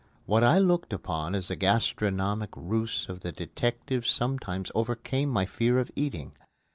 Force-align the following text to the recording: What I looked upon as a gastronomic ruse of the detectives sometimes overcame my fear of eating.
What 0.25 0.43
I 0.43 0.57
looked 0.57 0.93
upon 0.93 1.35
as 1.35 1.51
a 1.51 1.55
gastronomic 1.55 2.49
ruse 2.57 3.05
of 3.07 3.19
the 3.19 3.31
detectives 3.31 4.09
sometimes 4.09 4.71
overcame 4.73 5.29
my 5.29 5.45
fear 5.45 5.77
of 5.77 5.91
eating. 5.95 6.31